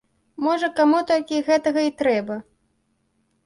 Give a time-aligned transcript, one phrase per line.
[0.45, 2.41] Можа, каму толькі гэтага і трэба.